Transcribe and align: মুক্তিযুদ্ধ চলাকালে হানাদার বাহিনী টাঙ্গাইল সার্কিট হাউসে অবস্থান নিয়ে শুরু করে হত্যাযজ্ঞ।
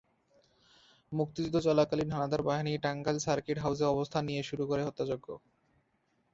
মুক্তিযুদ্ধ 1.11 1.57
চলাকালে 1.67 2.03
হানাদার 2.07 2.41
বাহিনী 2.41 2.71
টাঙ্গাইল 2.85 3.17
সার্কিট 3.25 3.57
হাউসে 3.59 3.85
অবস্থান 3.85 4.23
নিয়ে 4.29 4.43
শুরু 4.49 4.63
করে 4.67 4.81
হত্যাযজ্ঞ। 4.83 5.27